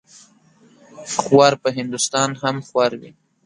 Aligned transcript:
خوار 1.19 1.53
په 1.61 1.69
هندوستان 1.77 2.29
هم 2.41 2.55
خوار 2.67 2.91
وي. 3.01 3.11